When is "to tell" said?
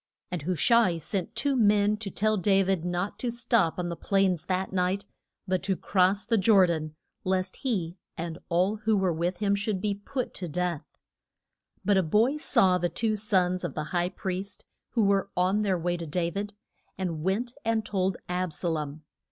1.97-2.35